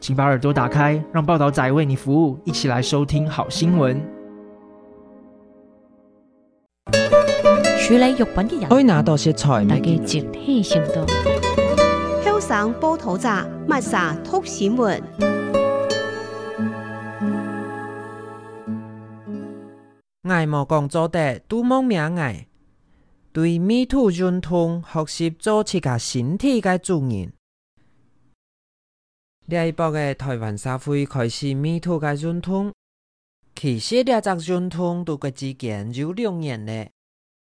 [0.00, 4.00] 请把耳朵打开，让报道仔为你服务，一起来收听好新闻。
[7.78, 11.06] 处理肉品嘅人，可以拿到食材，大家集体行动。
[12.22, 15.02] 香省煲土炸，麦撒突新闻。
[20.22, 22.46] 爱莫讲做的，都莫名爱。
[23.32, 27.32] 对 Me Too 运动学习做自家身体嘅主人。
[29.50, 32.70] 这一波嘅台湾社会开始 Me Too 嘅运动，
[33.56, 36.92] 其实呢只运动都个之间有两年咧。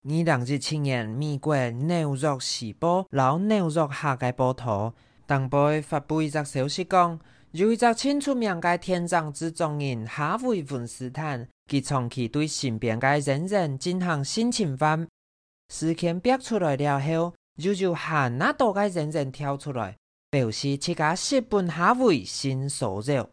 [0.04, 4.94] 二零一七年，美国纽约时报、老纽约下嘅报道，
[5.26, 7.18] 当报发布一则消息讲，
[7.52, 11.48] 有一只新出名嘅天葬之中人哈维·温斯坦。
[11.72, 15.08] 佢长期对身边嘅人人进行性侵犯，
[15.74, 19.96] 事件爆出来了后，就就喊那多个人人跳出来，
[20.34, 23.30] 表示自家日本哈维性骚扰。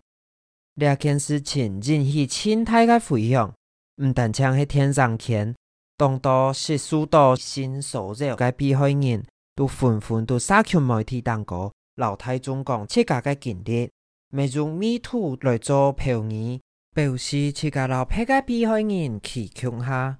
[0.76, 3.54] 这件事情引起千大嘅回响，
[4.02, 5.56] 唔但将系天上天，
[5.96, 13.90] 当多是受到性骚扰嘅被害人都纷纷都社群媒体当过，老太中讲自家嘅经历，
[14.32, 16.60] 未用 MeToo 来做表现。
[16.92, 20.18] 表示自家老派个被害人去强下，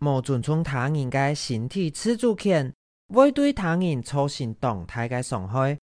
[0.00, 2.72] 无尊重他人嘅身体自主权，
[3.14, 5.78] 会对他人造成动态嘅伤害。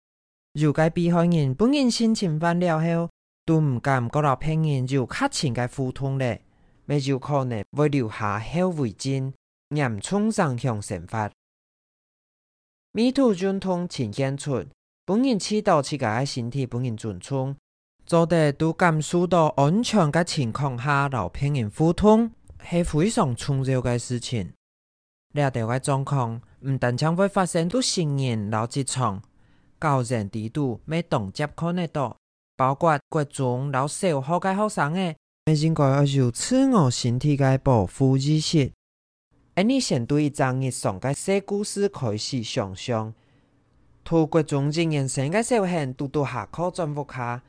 [0.54, 3.08] 如果被害人本人性侵犯了后，
[3.44, 6.42] 都唔敢个老派人就客情嘅互动咧，
[6.86, 9.32] 咪就可能会留下后遗症，
[9.70, 11.30] 严重影响生活。
[12.92, 14.64] MeToo 运动呈现出
[15.04, 17.56] 本人知道自家嘅身体本人尊重。
[18.06, 22.28] 做得都感受到安全嘅情况下，留别人互动
[22.68, 24.52] 系非常重要嘅事情。
[25.32, 29.22] 呢条嘅状况唔但将会发生到成人老职场，
[29.78, 32.16] 高人低度未同接可能到，
[32.56, 38.72] 包括国中老小学嘅学生诶，未应该要有自我身体嘅保护意识。
[39.54, 43.12] 而你先对一张日常嘅小故事开始想象，
[44.02, 47.42] 图国中经验生嘅小孩读读下课转屋下。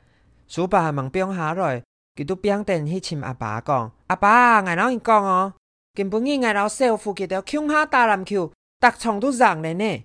[0.48, 1.82] 书包还变下来，
[2.14, 5.54] 佢都变电去亲阿爸讲：阿爸，我老你讲哦，
[5.94, 10.04] 根本日我老小夫妻都要穷下打篮球，打床都让了呢。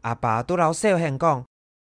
[0.00, 1.44] 阿爸都老小汉讲：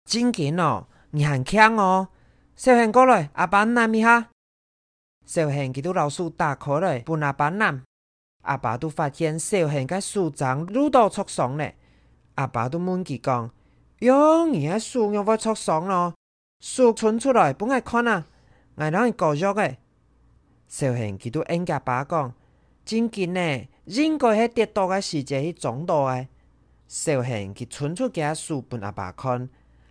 [0.05, 2.09] 真紧哦，你很强哦。
[2.55, 4.29] 小汉过来，阿爸揽一下。
[5.27, 7.83] 小汉佢都老鼠打开来，不阿爸揽。
[8.43, 11.73] 阿爸都发现小汉个手掌撸到挫伤了。
[12.37, 13.51] 阿爸都问佢讲：
[13.99, 16.15] 哟，你个手又会挫伤咯？
[16.61, 18.25] 书存出来，不爱看啊！
[18.77, 19.77] 爱让伊教育个。
[20.69, 22.33] 小贤佢都应甲爸讲，
[22.85, 26.27] 真紧呢，应该系跌倒个时节去撞到个。
[26.89, 29.49] 小贤佢存出个书，本阿爸看，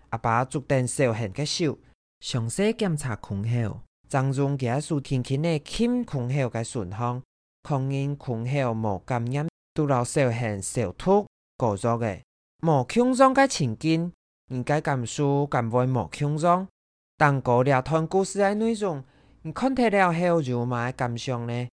[0.09, 1.77] 阿爸捉定小贤个手，
[2.19, 3.79] 详细检查胸口，
[4.09, 7.21] 当中个书轻轻的轻胸口个损伤，
[7.67, 11.25] 确认胸口无感染，都让小贤小吐
[11.57, 12.19] 过咗个，
[12.61, 14.11] 无胸中个情景。
[14.49, 16.67] 应该感受感会无轻松，
[17.15, 19.03] 但过了段故事的内容，
[19.43, 21.67] 你看睇了后有乜感想呢？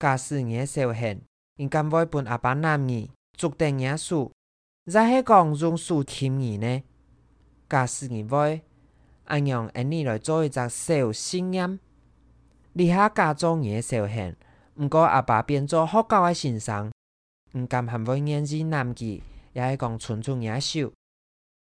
[0.00, 1.18] 假使你小孩，
[1.56, 4.32] 应该会本阿爸男儿做定嘢书，
[4.90, 6.82] 再系讲用书听你呢？
[7.68, 8.62] 假使你会，
[9.26, 11.78] 按样按你来做一只小实验，
[12.72, 14.34] 你下假装你小孩，
[14.76, 16.90] 唔过阿爸变做学校嘅先生，
[17.52, 19.22] 唔敢还会念字难记，
[19.52, 20.90] 也系讲纯纯嘢书。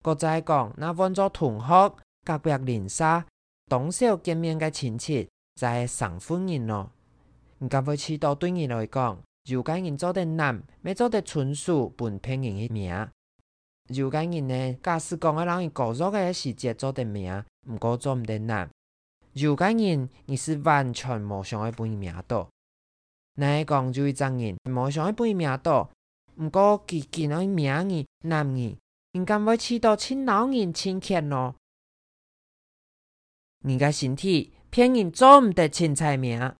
[0.02, 3.22] 个再讲，那换做同学、隔壁邻舍、
[3.66, 6.90] 当小见面嘅亲戚，就系上欢迎咯。
[7.64, 9.18] 唔敢会知道对你来讲，
[9.48, 13.08] 如果人做得难，咪做得纯属本拼人嘅名。
[13.88, 18.68] 如果人呢，假使讲要让人过咗嘅时节做得名，唔过做唔得难。
[19.32, 22.50] 如果人你是完全无想去本名到，
[23.36, 25.90] 那讲就一张人无想去本名到，
[26.36, 28.76] 唔过佢见到名义男儿。
[29.12, 31.54] 应该会吃到亲老人亲切咯。
[33.62, 36.52] 人家身体骗人做唔得亲菜名，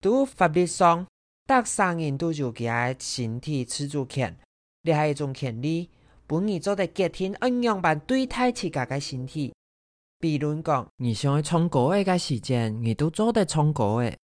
[0.00, 1.06] 都法律上，
[1.46, 4.36] 得三人都有佢身体自主权，
[4.82, 5.90] 你系一种权利，
[6.26, 9.52] 本人做得决定，按样办对待自家嘅身体。
[10.20, 14.16] 比如讲，你想要唱歌的个时间，你都做得唱歌的；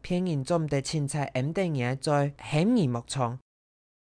[0.00, 3.38] 骗人做唔得凊彩 M 等嘢在嫌你莫从。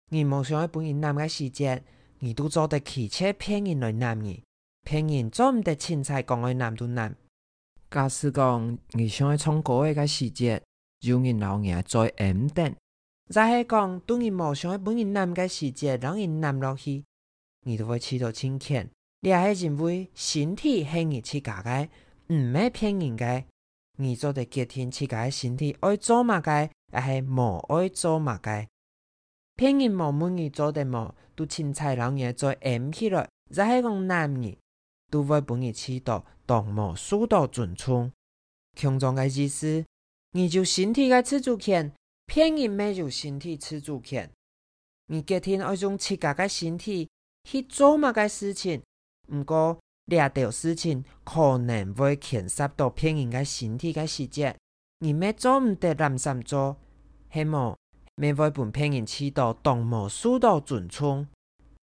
[0.09, 1.83] 你冇想要本人男个时间，
[2.19, 4.41] 你都做得汽车骗人来男你；
[4.83, 7.15] 骗人做唔得凊彩讲爱男都难。
[7.89, 10.61] 假使讲你想要唱歌的个时间，
[11.01, 12.75] 有人老爷在 M 等，
[13.29, 17.03] 再系讲当你冇想要本人男个时间，让人男落去，
[17.65, 18.89] 你都会起到侵权。
[19.19, 21.89] 你系认为身体系你自家嘅，
[22.33, 23.43] 唔系骗人嘅。
[23.99, 28.67] 你做得决定自家嘅身体爱做乜嘅，还是无爱做乜嘅。
[29.55, 34.55] 骗人无问你做得冇，都凊彩让人再 M 起来，再系讲男人，
[35.11, 38.11] 都会帮你起到当冇受到尊重。
[38.75, 39.83] 强壮嘅意思，
[40.31, 41.91] 你就身体嘅自主权，
[42.25, 44.29] 骗人没有身体自主权。
[45.07, 47.09] 你决定爱用自家个身体
[47.43, 48.81] 去做乜嘅事情。
[49.29, 54.55] 毋过，俩条事情可能会牵涉到骗人个身体个细节，
[54.99, 56.77] 你咩做唔得，难三做，
[57.33, 57.77] 系么？
[58.15, 61.27] 咩会本骗人起到当无受到尊重，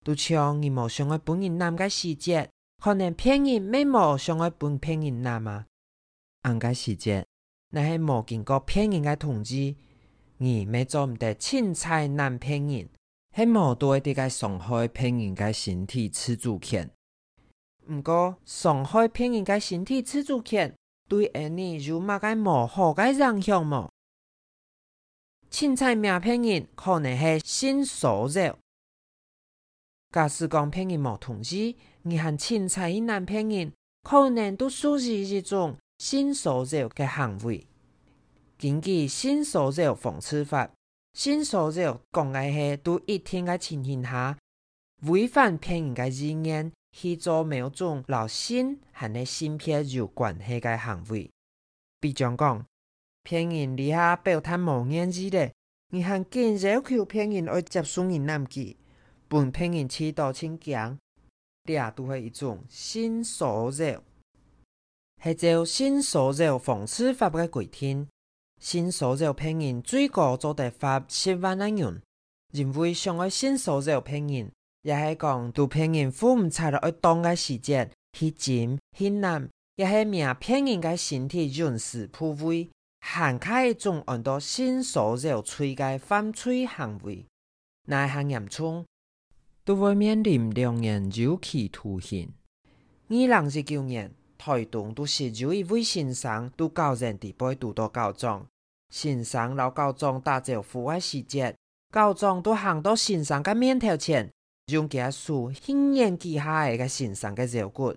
[0.03, 2.49] 都像你冇想爱本人男个细节，
[2.83, 5.65] 可能骗人咩冇想爱本骗人男啊？
[6.41, 7.25] 按个细节，
[7.71, 9.75] 那系冇经过骗人嘅通知，
[10.37, 12.89] 你咩做唔得，凊彩男骗人，
[13.35, 16.89] 系冇对啲嘅伤害骗人嘅身体自主权。
[17.87, 20.75] 唔过，伤害骗人嘅身体自主权，
[21.07, 23.89] 对你有乜个无好嘅影响么？
[25.51, 28.57] 凊彩命骗人，可能系性骚扰。
[30.11, 37.67] 假使讲骗人无通知，你还凊彩一男骗人，可能都属于一种性骚扰嘅行为。
[38.57, 40.71] 根据性骚扰防治法，
[41.13, 44.35] 性骚扰讲嘅系对一定嘅情形下，
[45.03, 46.71] 违反骗人嘅意愿。
[46.91, 51.29] 去做某种劳性含的性别有关系嘅行为，
[51.99, 52.65] 比如讲
[53.21, 55.51] 骗人底下表态无言之的，
[55.91, 58.75] 你还坚要求骗人而接受人男记，
[59.27, 60.97] 本骗人气到清强，
[61.65, 64.01] 俩都系一种性骚扰。
[65.21, 68.07] 系照性骚扰防治法嘅规定，
[68.59, 72.01] 性骚扰骗人最高做得罚十万元，
[72.53, 74.51] 认为伤害性骚扰骗人。
[74.83, 82.69] 也系讲，都骗人付唔出来，爱当个时间去禁去男，也系命骗人嘅身体隐私部位，
[83.01, 87.25] 行开一种很多性骚扰罪嘅犯罪行为，
[87.87, 88.85] 那系严重，
[89.65, 92.31] 都会面临两年有期徒刑。
[93.09, 98.47] 二零一九年，台东都是有一位先生都教人地被堵到告状，
[98.89, 101.53] 先生老告状打招呼嘅时节，
[101.91, 104.31] 告状都行到先生个面头前。
[104.71, 107.93] 用假树轻眼记下嘅先生个肉骨，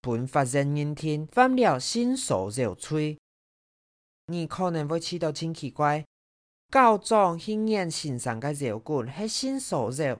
[0.00, 3.18] 本法人认定犯了性骚扰罪。
[4.26, 6.04] 你可能会觉得真奇怪，
[6.70, 10.18] 告状显眼先生个肉骨系性骚扰，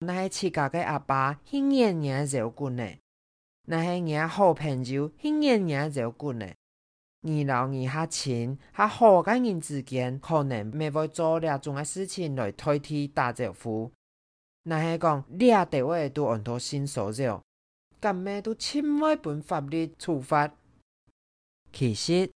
[0.00, 2.86] 那系自家嘅阿爸显眼眼肉骨呢？
[3.68, 6.46] 那系你好朋友显眼眼肉骨呢？
[7.22, 13.90] 你老你哈亲哈好嘅人之间，可能未会做两种个事情来代替打招呼。
[14.62, 17.42] 那些讲，俩地位都很多性骚扰，
[18.00, 20.54] 咁咩都千万本法律处罚。
[21.72, 22.30] 其实，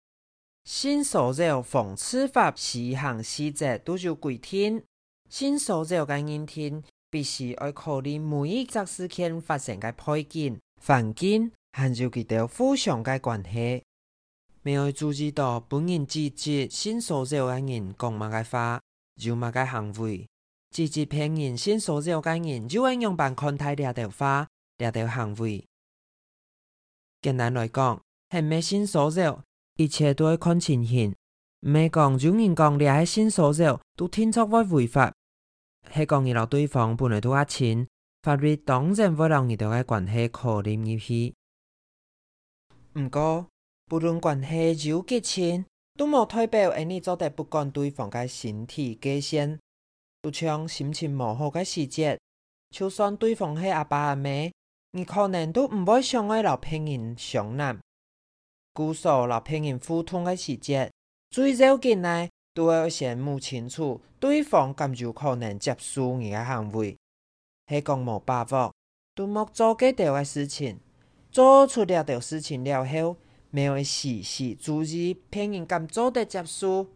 [0.63, 4.81] 性骚扰防司法施行细则都就规定，
[5.27, 13.83] 性骚扰嘅认定必须要考虑每一则事件发生嘅背景、环境，还有佢哋互相嘅关系。
[14.63, 18.81] 未有注意到本人直接性骚扰嘅人讲乜嘅话，
[19.15, 20.27] 做乜嘅行为。
[20.69, 25.65] 直接骗人性骚扰嘅人，就会用办看待俩条话、俩条行为。
[27.21, 29.41] 简单来讲，系咩性骚扰，
[29.77, 31.15] 一切都要看情形。
[31.61, 35.13] 唔系讲有人讲俩系性骚扰，都听作会违法。
[35.93, 37.87] 系讲你老对方本来都阿亲，
[38.27, 41.33] 法律当然会让你哋嘅关系考虑入去。
[42.95, 43.47] 唔过，
[43.85, 45.63] 不论关系有几亲，
[45.95, 49.57] 都冇代表你做得不管对方嘅身体界线。
[50.23, 52.19] 就像心情无好嘅时节，
[52.69, 54.29] 就算对方系阿爸阿妈，
[54.91, 57.79] 你可能都唔会想爱老骗人相男。
[58.73, 60.91] 姑嫂老骗人互通嘅时节，
[61.29, 66.97] 最要紧呢，都要先摸清楚对方敢有可能接受你嘅行为，
[67.67, 68.73] 系讲无把握，
[69.13, 70.79] 都莫做几条嘅事情。
[71.29, 73.17] 做出了条事情了后，
[73.51, 76.87] 没有时时注意骗人敢做得接受。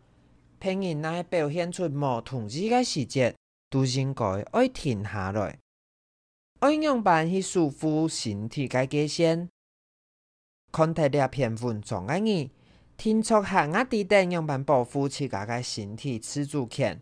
[0.57, 3.35] 骗人来表现出无同意嘅时节，
[3.69, 5.57] 都应该爱停下来，
[6.59, 9.49] 爱用办去束缚身体嘅界限。
[10.71, 12.51] 看睇了篇文章嘅你，
[12.95, 17.01] 听出下压地点样办保护自家嘅身体自主权。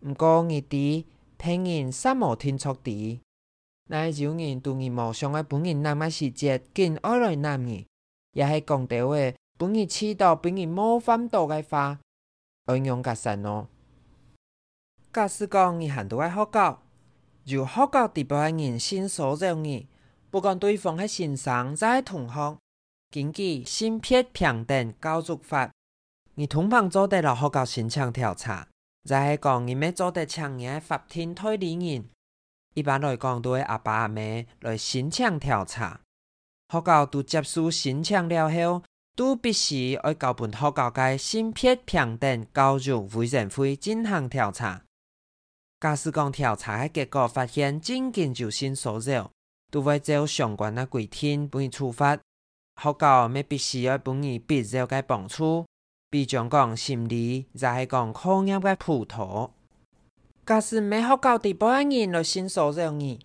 [0.00, 1.04] 毋过你哋
[1.40, 3.18] 骗人三无听出啲，
[3.88, 7.86] 那就人对你无想爱本人那么时节，紧爱来男儿，
[8.32, 9.14] 也系讲到话
[9.56, 11.98] 本人知道本人冇犯到嘅话，
[12.66, 13.68] 爱用个神咯。
[15.10, 16.82] 假使讲你很多爱学教，
[17.46, 19.88] 就学教地步嘅人先所着你，
[20.30, 22.58] 不管对方系先生，再同学。
[23.10, 25.72] 根据性别平等教育法，
[26.34, 28.68] 你通常做得了学校现场调查，
[29.04, 32.04] 再系讲你咩做得强嘅法庭推理人，
[32.74, 34.20] 一般来讲都会阿爸阿妈
[34.60, 36.00] 来申请调查。
[36.68, 38.82] 学校都接受申请了后，
[39.16, 44.84] 都必须要交本学校嘅性别平等教育委员会进行调查。
[45.80, 49.30] 假使讲调查嘅结果发现真件就性骚扰，
[49.70, 52.16] 都会照相关嘅规定予处罚。
[52.76, 55.66] 学校咪必须要本人必要嘅帮助，
[56.10, 59.52] 比如讲心理，就系讲课业嘅辅导。
[60.44, 63.20] 假使没学校的保安人来性骚扰你，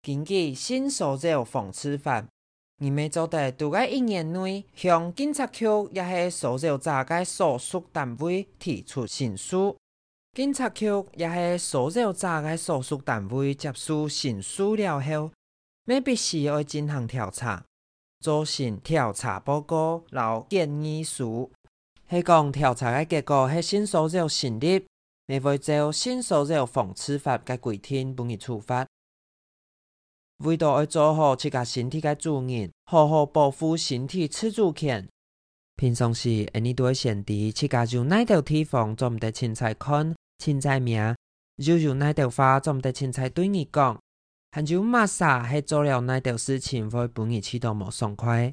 [0.00, 2.24] 根据性骚扰防治法，
[2.78, 9.76] 你们做得都喺一年内向警察局也系骚扰者嘅所属单位提出申诉，
[10.32, 15.32] 警察局也系骚扰者嘅所属单位接受申诉了后，
[15.86, 17.64] 咪必须要进行调查。
[18.20, 21.50] 做成调查报告，然后建议书，
[22.10, 24.84] 系讲调查嘅结果系性骚扰成立，
[25.28, 28.84] 未会照性骚扰防治法嘅规定予以处罚。
[30.38, 35.08] 为咗要做好自家身体嘅主人，好好保护身体自主权。
[35.76, 40.12] 平常时，你都会先知自家就哪条地方做唔得凊彩看、
[40.42, 41.14] 凊彩命，
[41.62, 43.96] 就就哪条话做唔得凊彩对你讲。
[44.50, 48.52] 很少马莎系做了那条事情会本你气到无爽快，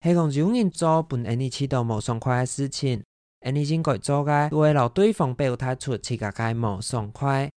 [0.00, 3.02] 系讲有人做本你气到无爽快嘅事情，
[3.40, 7.50] 你应该做嘅为了对方表达出自家嘅无爽快，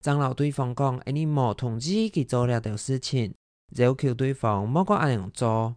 [0.00, 3.34] 将老对方讲你无通知佢做了条事情，
[3.76, 5.76] 要求对方莫个按样做。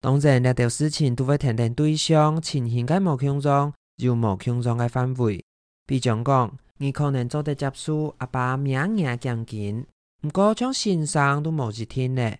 [0.00, 5.44] 当然，那条事情都会听听对象情形嘅无强壮，就无强壮嘅范围，
[5.86, 6.58] 比如讲。
[6.78, 9.86] 你可能做得接受阿爸名言讲紧，
[10.20, 12.34] 不过将先生都冇一听呢。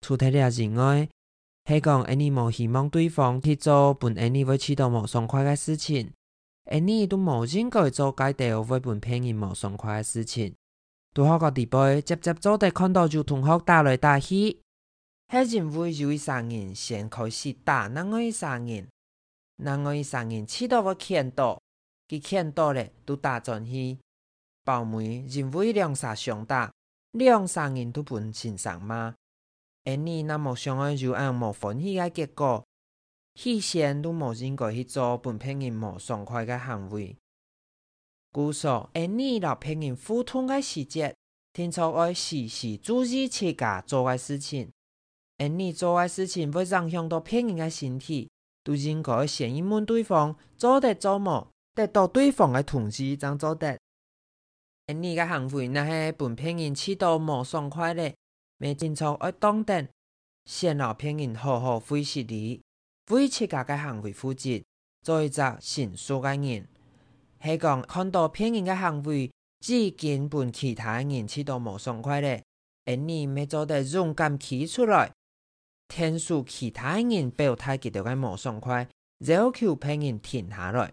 [0.00, 1.08] 除咗了之外，
[1.66, 6.10] 系讲你冇希望对方去做本你会气到冇爽快嘅事情，
[6.80, 10.54] 你都冇应该做该条会本骗人冇爽快嘅事情。
[11.12, 14.60] 到学个地步，接接做得看到就同学打来打去，
[15.28, 18.86] 系认为有一三人先开始打那个一三人，
[19.56, 21.60] 那个一三人气到我看到。
[22.08, 23.98] 佢看到咧，都打转去。
[24.62, 26.72] 包妹认为两杀相打，
[27.10, 29.16] 两三人都本身上嘛。
[29.86, 32.66] 而你那么想爱就按无欢喜嘅结果，
[33.36, 37.16] 起先都无应该去做本骗人无爽快个行为。
[38.32, 41.14] 故说，而你老骗人互通嘅时节，
[41.52, 44.70] 听错爱时时注意自家做嘅事情。
[45.38, 48.28] 而你做嘅事情会影响到骗人嘅身体，
[48.64, 51.46] 都应该先问对方做得做冇。
[51.74, 53.78] 得到对方的同意，才做得。
[54.86, 58.16] 你个行为那些本骗人气到无爽快咧，
[58.58, 59.88] 没清楚要当等，
[60.44, 62.62] 先让骗人好好会识你，
[63.10, 64.64] 为自家嘅行为负责，
[65.02, 66.68] 做一个成熟嘅人。
[67.42, 72.42] 系讲看到骗人嘅行为，只见本其他人气到无爽快咧，
[72.84, 75.12] 你没做得勇敢企出来，
[75.88, 80.92] 天数其他人表态佢哋嘅无爽快，要求骗人停下来。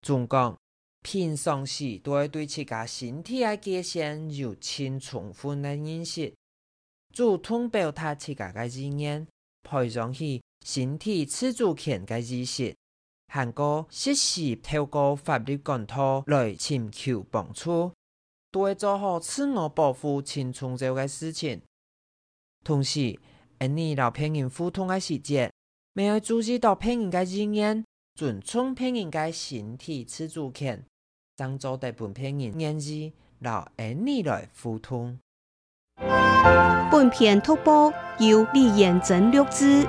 [0.00, 0.58] 总讲，
[1.02, 6.34] 平常时都会对自家身体嘅界限有清充分的认识，
[7.12, 9.26] 主动表达自家的意愿，
[9.62, 12.74] 培养起身体自主权的意识，
[13.28, 17.92] 还个适时透过法律管道来寻求帮助，
[18.52, 21.62] 都会做好自我保护、清创造嘅事情。
[22.62, 23.18] 同时，
[23.58, 25.50] 你老骗人互通的时节，
[25.94, 27.82] 没有注意到骗人的意愿。
[28.14, 30.84] 尊崇平应该形体次主权
[31.36, 35.18] 漳州的本片人演技老安尼来互通。
[36.90, 39.86] 本片突播由李彦真录制。